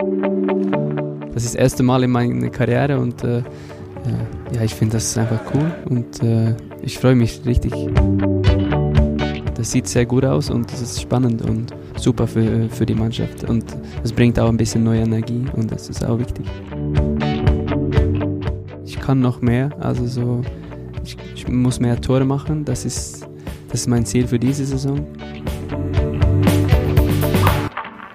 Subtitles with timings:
[0.00, 3.42] Das ist das erste Mal in meiner Karriere und äh,
[4.54, 7.72] ja, ich finde das einfach cool und äh, ich freue mich richtig.
[9.54, 13.44] Das sieht sehr gut aus und es ist spannend und super für, für die Mannschaft
[13.44, 13.64] und
[14.02, 16.46] es bringt auch ein bisschen neue Energie und das ist auch wichtig.
[18.86, 20.42] Ich kann noch mehr, also so,
[21.04, 23.28] ich, ich muss mehr Tore machen, das ist,
[23.68, 25.06] das ist mein Ziel für diese Saison.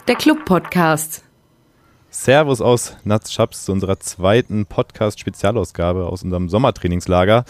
[0.08, 1.25] Der Club Podcast.
[2.18, 7.44] Servus aus Natzschaps zu unserer zweiten Podcast-Spezialausgabe aus unserem Sommertrainingslager.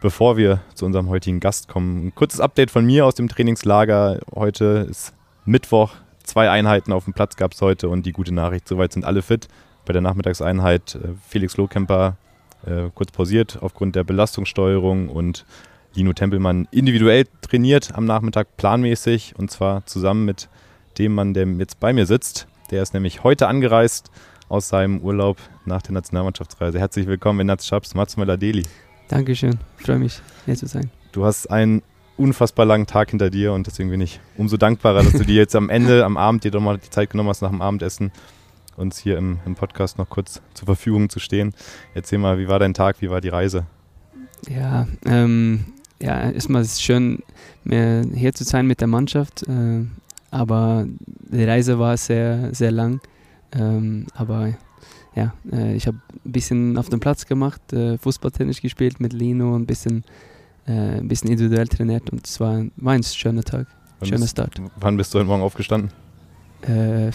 [0.00, 4.20] Bevor wir zu unserem heutigen Gast kommen, ein kurzes Update von mir aus dem Trainingslager.
[4.32, 5.12] Heute ist
[5.44, 5.92] Mittwoch,
[6.22, 9.22] zwei Einheiten auf dem Platz gab es heute und die gute Nachricht, soweit sind alle
[9.22, 9.48] fit.
[9.84, 12.16] Bei der Nachmittagseinheit äh, Felix Lohkemper
[12.64, 15.44] äh, kurz pausiert aufgrund der Belastungssteuerung und
[15.94, 20.48] Lino Tempelmann individuell trainiert am Nachmittag planmäßig und zwar zusammen mit
[20.96, 22.46] dem Mann, der jetzt bei mir sitzt.
[22.70, 24.10] Der ist nämlich heute angereist
[24.48, 26.80] aus seinem Urlaub nach der Nationalmannschaftsreise.
[26.80, 28.64] Herzlich willkommen in Natzschaps, Mats Meladeli.
[29.08, 30.90] Dankeschön, freue mich, hier zu sein.
[31.12, 31.82] Du hast einen
[32.16, 35.54] unfassbar langen Tag hinter dir und deswegen bin ich umso dankbarer, dass du dir jetzt
[35.54, 38.10] am Ende, am Abend, dir doch mal die Zeit genommen hast, nach dem Abendessen
[38.76, 41.54] uns hier im, im Podcast noch kurz zur Verfügung zu stehen.
[41.94, 43.66] Erzähl mal, wie war dein Tag, wie war die Reise?
[44.48, 45.66] Ja, ähm,
[46.00, 47.22] ja, erstmal ist es schön,
[47.64, 49.44] hier zu sein mit der Mannschaft.
[49.44, 49.84] Äh,
[50.30, 53.00] aber die Reise war sehr, sehr lang.
[53.52, 54.54] Ähm, aber
[55.14, 59.56] ja, äh, ich habe ein bisschen auf dem Platz gemacht, äh, Fußballtennis gespielt mit Lino,
[59.56, 60.04] ein bisschen,
[60.66, 63.66] äh, ein bisschen individuell trainiert und es war, war ein schöner Tag,
[63.98, 64.60] wann schöner bist, Start.
[64.78, 65.90] Wann bist du heute Morgen aufgestanden?
[66.62, 67.12] Äh,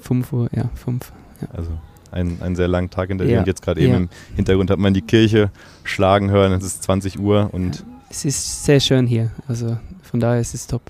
[0.00, 1.12] 5 Uhr, ja, 5.
[1.40, 1.48] Ja.
[1.52, 1.70] Also
[2.10, 3.34] ein, ein sehr langer Tag hinter dir.
[3.34, 3.40] Ja.
[3.40, 3.98] Und jetzt gerade eben ja.
[3.98, 5.50] im Hintergrund hat man die Kirche
[5.84, 6.52] schlagen hören.
[6.52, 7.84] Es ist 20 Uhr und.
[8.10, 9.30] Es ist sehr schön hier.
[9.46, 10.82] Also von daher ist es top.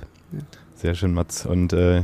[0.80, 1.44] Sehr schön, Mats.
[1.44, 2.02] Und äh,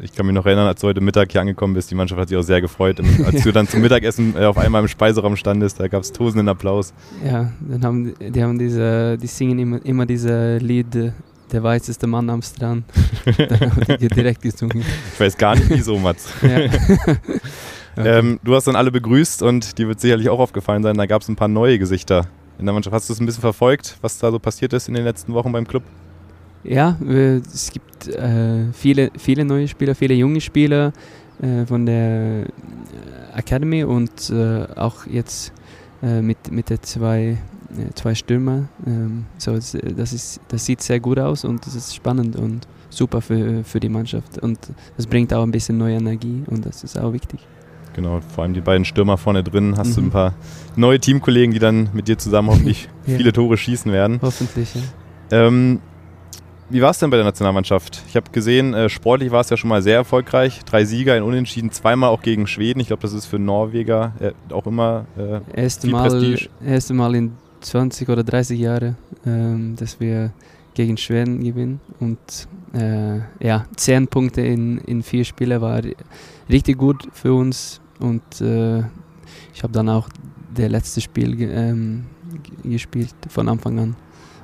[0.00, 2.30] ich kann mich noch erinnern, als du heute Mittag hier angekommen bist, die Mannschaft hat
[2.30, 2.98] sich auch sehr gefreut.
[2.98, 6.10] Und als du dann zum Mittagessen äh, auf einmal im Speiseraum standest, da gab es
[6.10, 6.94] tosenden Applaus.
[7.22, 11.12] Ja, dann haben die haben diese, die singen immer, immer diese Lied, äh,
[11.52, 12.86] der weißeste Mann am Strand.
[13.36, 14.82] dann haben die direkt gesungen.
[15.12, 16.32] Ich weiß gar nicht, wieso, Mats.
[16.42, 16.64] Ja.
[16.64, 17.18] Okay.
[17.96, 21.22] Ähm, du hast dann alle begrüßt und dir wird sicherlich auch aufgefallen sein, da gab
[21.22, 22.26] es ein paar neue Gesichter
[22.58, 22.92] in der Mannschaft.
[22.92, 25.52] Hast du es ein bisschen verfolgt, was da so passiert ist in den letzten Wochen
[25.52, 25.84] beim Club?
[26.64, 30.92] Ja, es gibt äh, viele, viele neue Spieler, viele junge Spieler
[31.40, 35.52] äh, von der äh, Academy und äh, auch jetzt
[36.02, 37.38] äh, mit, mit der zwei,
[37.76, 38.68] äh, zwei Stürmer.
[38.86, 43.20] Ähm, so, das, ist, das sieht sehr gut aus und das ist spannend und super
[43.20, 44.38] für, für die Mannschaft.
[44.38, 44.58] Und
[44.96, 47.40] das bringt auch ein bisschen neue Energie und das ist auch wichtig.
[47.94, 49.76] Genau, vor allem die beiden Stürmer vorne drin.
[49.76, 49.94] Hast mhm.
[49.94, 50.34] du ein paar
[50.76, 53.16] neue Teamkollegen, die dann mit dir zusammen hoffentlich ja.
[53.16, 54.18] viele Tore schießen werden.
[54.20, 54.80] Hoffentlich, ja.
[55.30, 55.80] Ähm,
[56.70, 58.02] wie war es denn bei der Nationalmannschaft?
[58.08, 60.60] Ich habe gesehen, äh, sportlich war es ja schon mal sehr erfolgreich.
[60.64, 62.80] Drei Sieger in Unentschieden, zweimal auch gegen Schweden.
[62.80, 66.48] Ich glaube, das ist für Norweger äh, auch immer äh, erste Mal, Prestige.
[66.64, 70.32] Erste Mal in 20 oder 30 Jahren, ähm, dass wir
[70.74, 71.80] gegen Schweden gewinnen.
[72.00, 75.80] Und äh, ja, zehn Punkte in, in vier Spielen war
[76.48, 77.80] richtig gut für uns.
[78.00, 78.80] Und äh,
[79.54, 80.08] ich habe dann auch
[80.54, 82.06] das letzte Spiel ähm,
[82.62, 83.96] gespielt von Anfang an.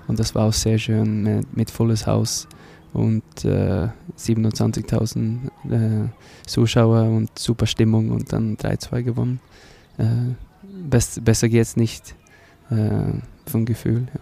[0.06, 2.48] Und das war auch sehr schön mit, mit volles Haus
[2.92, 3.88] und äh,
[4.18, 6.08] 27.000 äh,
[6.46, 9.40] Zuschauer und super Stimmung und dann 3-2 gewonnen.
[9.98, 10.04] Äh,
[10.62, 12.14] best, besser es nicht
[12.70, 13.12] äh,
[13.46, 14.08] vom Gefühl.
[14.12, 14.20] Ja.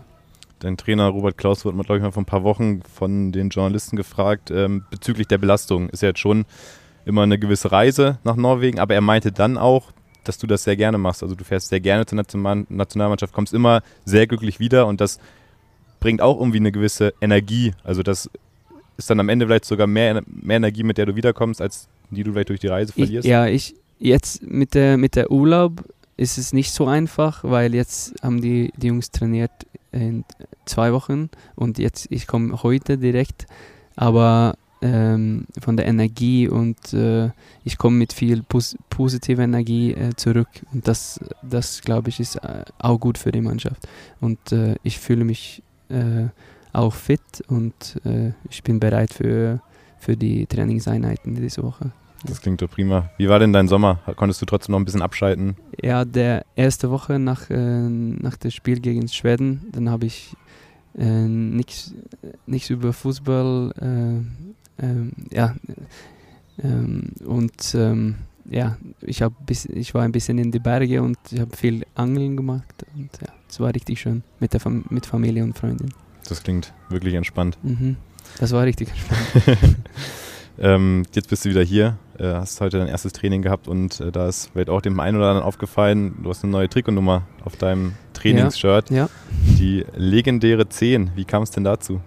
[0.60, 3.96] Dein Trainer Robert Klaus wurde, glaube ich, mal vor ein paar Wochen von den Journalisten
[3.96, 5.88] gefragt ähm, bezüglich der Belastung.
[5.90, 6.46] Ist ja jetzt schon
[7.04, 9.92] immer eine gewisse Reise nach Norwegen, aber er meinte dann auch,
[10.24, 11.22] dass du das sehr gerne machst.
[11.22, 15.20] Also du fährst sehr gerne zur Nationalmannschaft, kommst immer sehr glücklich wieder und das
[16.00, 17.72] bringt auch irgendwie eine gewisse Energie.
[17.84, 18.30] Also das
[18.96, 22.22] ist dann am Ende vielleicht sogar mehr, mehr Energie, mit der du wiederkommst, als die
[22.22, 23.24] du vielleicht durch die Reise verlierst.
[23.24, 25.84] Ich, ja, ich jetzt mit der mit der Urlaub
[26.16, 29.52] ist es nicht so einfach, weil jetzt haben die, die Jungs trainiert
[29.92, 30.24] in
[30.66, 33.46] zwei Wochen und jetzt ich komme heute direkt,
[33.94, 37.30] aber ähm, von der Energie und äh,
[37.64, 42.36] ich komme mit viel pos positiver Energie äh, zurück und das, das glaube ich ist
[42.36, 43.88] äh, auch gut für die Mannschaft
[44.20, 46.26] und äh, ich fühle mich äh,
[46.72, 49.60] auch fit und äh, ich bin bereit für,
[49.98, 51.90] für die Trainingseinheiten diese Woche.
[52.24, 53.10] Das klingt doch prima.
[53.16, 54.00] Wie war denn dein Sommer?
[54.16, 55.56] Konntest du trotzdem noch ein bisschen abschalten?
[55.80, 60.34] Ja, der erste Woche nach, äh, nach dem Spiel gegen Schweden, dann habe ich
[60.98, 61.92] äh, nichts
[62.68, 65.54] über Fußball, äh, ähm, ja,
[66.62, 68.16] ähm, und ähm,
[68.50, 72.36] ja, ich, bis, ich war ein bisschen in die Berge und ich habe viel Angeln
[72.36, 75.88] gemacht und ja, es war richtig schön mit, der Fam mit Familie und Freunden.
[76.28, 77.58] Das klingt wirklich entspannt.
[77.62, 77.96] Mhm.
[78.38, 79.76] Das war richtig entspannt.
[80.58, 81.96] ähm, jetzt bist du wieder hier.
[82.18, 85.16] äh, hast heute dein erstes Training gehabt und äh, da ist vielleicht auch dem einen
[85.16, 88.90] oder anderen aufgefallen, du hast eine neue Trikotnummer auf deinem Trainingsshirt.
[88.90, 89.08] Ja, ja.
[89.58, 91.12] Die legendäre 10.
[91.14, 92.00] Wie kam es denn dazu?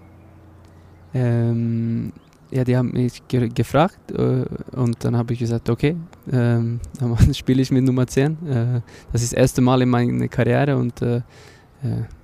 [1.14, 2.12] Ähm,
[2.52, 4.44] ja, die haben mich ge gefragt äh,
[4.76, 5.96] und dann habe ich gesagt, okay,
[6.30, 8.32] ähm, dann spiele ich mit Nummer 10.
[8.46, 8.80] Äh,
[9.12, 11.22] das ist das erste Mal in meiner Karriere und äh, äh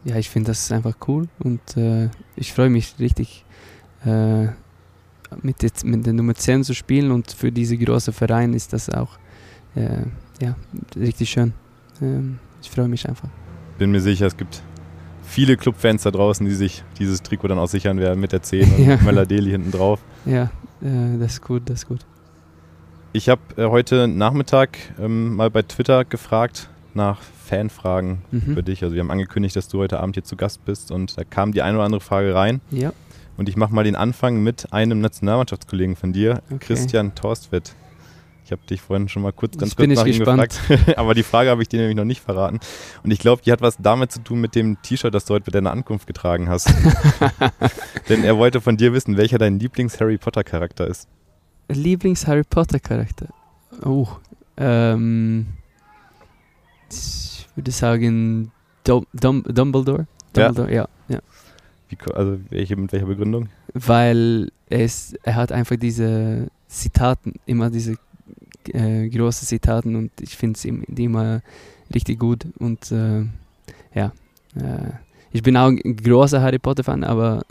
[0.05, 3.45] ja, ich finde das einfach cool und äh, ich freue mich richtig
[4.05, 4.47] äh,
[5.43, 8.91] mit, der, mit der Nummer 10 zu spielen und für diese große Verein ist das
[8.91, 9.19] auch
[10.41, 10.57] ja,
[10.97, 11.53] richtig schön.
[12.01, 13.29] Ähm, ich freue mich einfach.
[13.79, 14.63] Bin mir sicher, es gibt
[15.29, 18.75] viele Clubfans da draußen, die sich dieses Trikot dann auch sichern werden mit der 10
[18.75, 18.97] und ja.
[18.97, 20.01] Meladeli hinten drauf.
[20.25, 20.45] Ja,
[20.83, 22.01] äh, das ist gut, das ist gut.
[23.13, 28.55] Ich habe äh, heute Nachmittag ähm, mal bei Twitter gefragt nach Fanfragen mhm.
[28.55, 28.83] für dich.
[28.83, 31.53] Also wir haben angekündigt, dass du heute Abend hier zu Gast bist und da kam
[31.53, 32.61] die eine oder andere Frage rein.
[32.71, 32.93] Ja.
[33.37, 36.59] Und ich mache mal den Anfang mit einem Nationalmannschaftskollegen von dir, okay.
[36.59, 37.75] Christian Torstvedt.
[38.49, 40.59] Ich habe dich vorhin schon mal kurz ganz kurz nach ihm gefragt,
[40.97, 42.61] aber die Frage habe ich dir nämlich noch nicht verraten.
[43.03, 45.45] Und ich glaube, die hat was damit zu tun mit dem T-Shirt, das du heute
[45.45, 46.73] bei deiner Ankunft getragen hast.
[48.09, 51.09] Denn er wollte von dir wissen, welcher dein Lieblings-Harry Potter-Charakter ist.
[51.69, 53.29] Lieblings-Harry Potter-Charakter?
[53.85, 54.09] Oh,
[54.57, 55.49] ähm,
[56.91, 58.51] ich würde sagen
[58.83, 60.07] Dum Dum Dumbledore.
[60.33, 60.89] Dumbledore, ja.
[61.09, 61.21] ja, ja.
[61.91, 63.51] Wie, also welche, mit welcher Begründung?
[63.75, 67.97] Weil es, er hat einfach diese Zitaten, immer diese
[68.75, 71.43] äh, große Zitaten und ich finde die immer
[71.95, 72.47] richtig gut.
[72.59, 73.25] Und äh,
[73.95, 74.13] ja,
[74.57, 74.93] äh,
[75.33, 77.43] ich bin auch ein großer Harry Potter-Fan, aber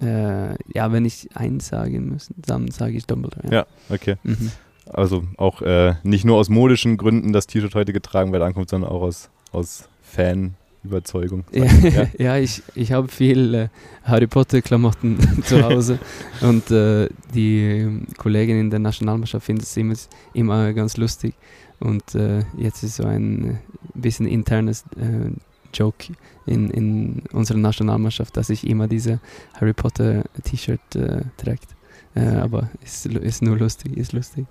[0.00, 3.46] äh, ja, wenn ich eins sagen muss, dann sage ich Dumbledore.
[3.46, 4.16] Ja, ja okay.
[4.22, 4.50] Mhm.
[4.92, 8.90] Also auch äh, nicht nur aus modischen Gründen das T-Shirt heute getragen der Ankunft, sondern
[8.90, 10.54] auch aus, aus Fan.
[10.82, 11.44] Überzeugung.
[11.52, 13.68] Ja, ja, ich, ich habe viel äh,
[14.04, 15.98] Harry Potter-Klamotten zu Hause
[16.40, 19.94] und äh, die Kollegen in der Nationalmannschaft finden es immer,
[20.32, 21.34] immer ganz lustig.
[21.80, 23.54] Und äh, jetzt ist so ein äh,
[23.94, 25.30] bisschen internes äh,
[25.72, 26.12] Joke
[26.46, 29.20] in, in unserer Nationalmannschaft, dass ich immer diese
[29.54, 31.68] Harry Potter-T-Shirt äh, trägt.
[32.14, 34.46] aber es ist, ist nur lustig, ist lustig.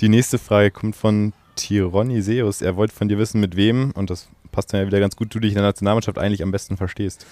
[0.00, 2.62] Die nächste Frage kommt von Tironiseus.
[2.62, 5.34] Er wollte von dir wissen, mit wem, und das passt dann ja wieder ganz gut,
[5.34, 7.26] du dich in der Nationalmannschaft eigentlich am besten verstehst.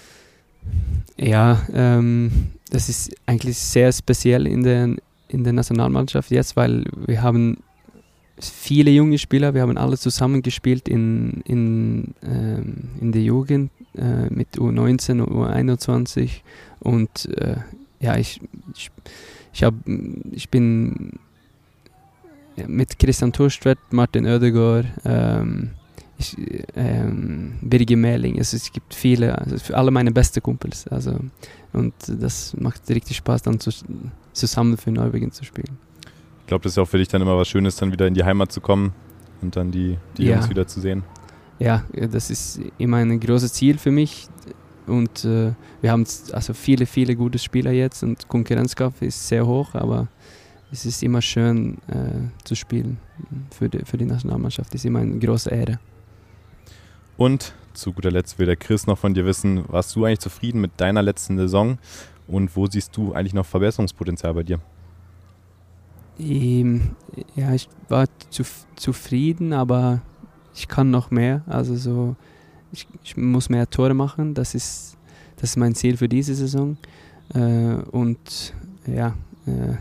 [1.17, 4.95] Ja, ähm, das ist eigentlich sehr speziell in der,
[5.27, 7.57] in der Nationalmannschaft jetzt, weil wir haben
[8.39, 14.29] viele junge Spieler, wir haben alle zusammen gespielt in, in, ähm, in der Jugend äh,
[14.29, 16.29] mit U19 und U21
[16.79, 17.55] und äh,
[18.01, 18.39] ja, ich,
[18.75, 18.91] ich,
[19.51, 19.73] ich, hab,
[20.31, 21.13] ich bin
[22.67, 25.71] mit Christian Turstvedt, Martin Oedegaard, ähm,
[26.17, 26.37] ich,
[26.75, 28.37] ähm, Birgit Mähling.
[28.37, 30.87] Also es gibt viele, also für alle meine besten Kumpels.
[30.87, 31.19] Also,
[31.73, 33.71] und das macht richtig Spaß, dann zu,
[34.33, 35.77] zusammen für Norwegen zu spielen.
[36.41, 38.23] Ich glaube, das ist auch für dich dann immer was Schönes, dann wieder in die
[38.23, 38.93] Heimat zu kommen
[39.41, 40.35] und dann die, die ja.
[40.35, 41.03] Jungs wieder zu sehen.
[41.59, 44.27] Ja, das ist immer ein großes Ziel für mich.
[44.87, 49.73] Und äh, wir haben also viele, viele gute Spieler jetzt und Konkurrenzkampf ist sehr hoch,
[49.73, 50.07] aber
[50.71, 52.97] es ist immer schön äh, zu spielen
[53.51, 54.73] für die, für die Nationalmannschaft.
[54.73, 55.79] Das ist immer eine große Ehre.
[57.17, 60.61] Und zu guter Letzt will der Chris noch von dir wissen, warst du eigentlich zufrieden
[60.61, 61.77] mit deiner letzten Saison
[62.27, 64.59] und wo siehst du eigentlich noch Verbesserungspotenzial bei dir?
[66.17, 66.95] Ähm,
[67.35, 68.43] ja, ich war zu,
[68.75, 70.01] zufrieden, aber
[70.53, 71.41] ich kann noch mehr.
[71.47, 72.15] Also so,
[72.71, 74.33] ich, ich, muss mehr Tore machen.
[74.33, 74.97] Das ist,
[75.35, 76.77] das ist mein Ziel für diese Saison.
[77.33, 78.53] Äh, und
[78.87, 79.75] ja, äh,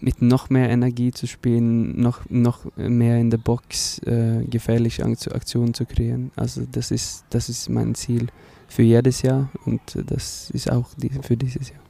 [0.00, 5.74] mit noch mehr Energie zu spielen, noch, noch mehr in der Box äh, gefährliche Aktionen
[5.74, 6.30] zu kreieren.
[6.36, 8.26] Also das ist, das ist mein Ziel
[8.68, 11.80] für jedes Jahr und das ist auch die, für dieses Jahr.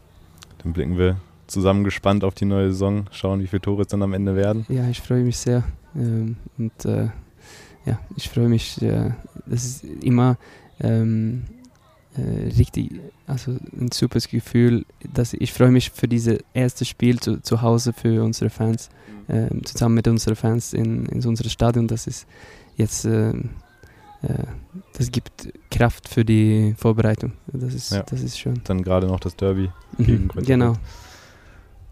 [0.63, 1.17] Dann blicken wir
[1.47, 4.67] zusammen gespannt auf die neue Saison, schauen, wie viele Tore es dann am Ende werden.
[4.69, 5.65] Ja, ich freue mich sehr
[5.95, 7.09] ähm, und äh,
[7.85, 9.11] ja, ich freue mich, äh,
[9.47, 10.39] das ist immer
[10.81, 11.45] ähm,
[12.17, 12.93] äh, richtig,
[13.27, 14.85] also ein super Gefühl.
[15.13, 18.89] Dass ich freue mich für dieses erste Spiel zu, zu Hause für unsere Fans,
[19.29, 21.89] äh, zusammen mit unseren Fans in, in unserem Stadion.
[21.89, 22.27] Das ist
[22.77, 23.35] jetzt, äh, äh,
[24.95, 27.33] das gibt Kraft für die Vorbereitung.
[27.47, 28.03] Das ist, ja.
[28.03, 28.61] das ist schön.
[28.65, 30.75] Dann gerade noch das Derby mhm, gegen Genau.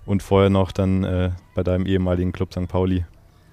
[0.07, 2.69] Und vorher noch dann äh, bei deinem ehemaligen Club St.
[2.69, 3.05] Pauli.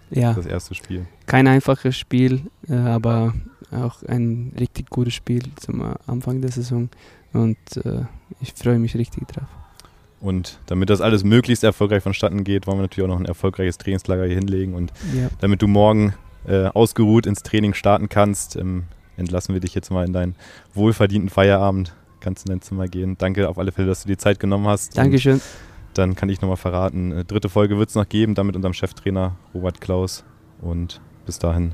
[0.10, 0.34] Ja.
[0.34, 1.06] Das erste Spiel.
[1.25, 3.34] Kein einfaches Spiel, äh, aber
[3.72, 6.90] auch ein richtig gutes Spiel zum Anfang der Saison
[7.34, 8.04] und äh,
[8.40, 9.48] ich freue mich richtig drauf.
[10.22, 13.80] Und damit das alles möglichst erfolgreich vonstatten geht, wollen wir natürlich auch noch ein erfolgreiches
[13.80, 14.75] Trainingslager hier hinlegen.
[14.75, 15.30] Und ja.
[15.40, 16.13] damit du morgen
[16.46, 18.84] äh, ausgeruht ins Training starten kannst, ähm,
[19.18, 20.36] entlassen wir dich jetzt mal in deinen
[20.75, 21.96] wohlverdienten Feierabend.
[22.20, 23.18] Kannst in dein Zimmer gehen.
[23.18, 24.96] Danke auf alle Fälle, dass du dir Zeit genommen hast.
[24.96, 25.42] Dankeschön.
[25.96, 28.74] dann kann ich nochmal verraten, äh, dritte Folge wird es noch geben, dann mit unserem
[28.74, 30.24] Cheftrainer Robert Klaus.
[30.62, 31.74] Und bis dahin,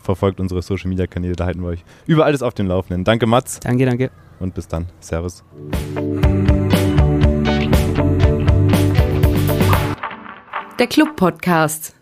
[0.00, 3.04] verfolgt unsere Social Media Kanäle, da halten wir euch über alles auf dem Laufenden.
[3.04, 3.60] Danke, Mats.
[3.60, 4.10] Danke, danke.
[4.38, 4.86] Und bis dann.
[5.00, 5.44] Servus.
[10.78, 11.94] Der Club Podcast.